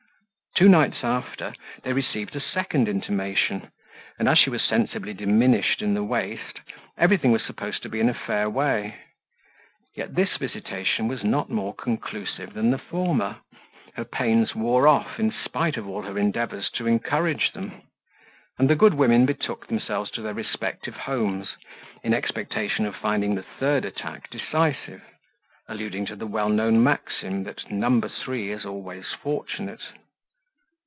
Two 0.57 0.67
nights 0.67 1.01
after 1.01 1.55
they 1.81 1.93
received 1.93 2.35
a 2.35 2.41
second 2.41 2.89
intimation, 2.89 3.71
and 4.19 4.27
as 4.27 4.37
she 4.37 4.49
was 4.49 4.61
sensibly 4.61 5.13
diminished 5.13 5.81
in 5.81 5.93
the 5.93 6.03
waist, 6.03 6.59
everything 6.97 7.31
was 7.31 7.41
supposed 7.41 7.81
to 7.81 7.87
be 7.87 8.01
in 8.01 8.09
a 8.09 8.13
fair 8.13 8.49
way; 8.49 8.97
yet 9.95 10.13
this 10.13 10.35
visitation 10.35 11.07
was 11.07 11.23
not 11.23 11.49
more 11.49 11.73
conclusive 11.73 12.53
than 12.53 12.69
the 12.69 12.77
former; 12.77 13.37
her 13.95 14.03
pains 14.03 14.53
wore 14.53 14.89
off 14.89 15.21
in 15.21 15.31
spite 15.31 15.77
of 15.77 15.87
all 15.87 16.01
her 16.01 16.19
endeavours 16.19 16.69
to 16.71 16.85
encourage 16.85 17.53
them, 17.53 17.83
and 18.59 18.69
the 18.69 18.75
good 18.75 18.93
women 18.93 19.25
betook 19.25 19.67
themselves 19.67 20.11
to 20.11 20.21
their 20.21 20.33
respective 20.33 20.95
homes, 20.97 21.55
in 22.03 22.13
expectation 22.13 22.85
of 22.85 22.93
finding 22.97 23.35
the 23.35 23.45
third 23.57 23.85
attack 23.85 24.29
decisive, 24.29 25.01
alluding 25.69 26.05
to 26.05 26.15
the 26.15 26.27
well 26.27 26.49
known 26.49 26.83
maxim, 26.83 27.43
that 27.45 27.71
"number 27.71 28.09
three 28.09 28.51
is 28.51 28.65
always 28.65 29.07
fortunate." 29.13 29.79